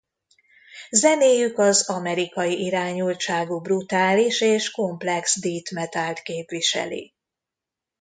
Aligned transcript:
Zenéjük 0.89 1.57
az 1.57 1.89
amerikai 1.89 2.65
irányultságú 2.65 3.59
brutális 3.59 4.41
és 4.41 4.71
komplex 4.71 5.39
death 5.41 5.73
metalt 5.73 6.21
képviseli. 6.21 7.13